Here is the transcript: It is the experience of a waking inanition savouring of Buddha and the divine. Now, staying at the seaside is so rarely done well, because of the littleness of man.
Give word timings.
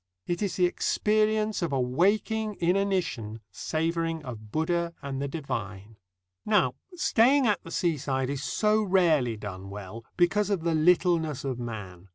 It 0.25 0.41
is 0.41 0.55
the 0.55 0.65
experience 0.65 1.61
of 1.61 1.71
a 1.71 1.79
waking 1.79 2.55
inanition 2.55 3.39
savouring 3.51 4.25
of 4.25 4.51
Buddha 4.51 4.95
and 5.03 5.21
the 5.21 5.27
divine. 5.27 5.95
Now, 6.43 6.73
staying 6.95 7.45
at 7.45 7.61
the 7.63 7.69
seaside 7.69 8.31
is 8.31 8.41
so 8.43 8.81
rarely 8.81 9.37
done 9.37 9.69
well, 9.69 10.03
because 10.17 10.49
of 10.49 10.63
the 10.63 10.73
littleness 10.73 11.43
of 11.45 11.59
man. 11.59 12.09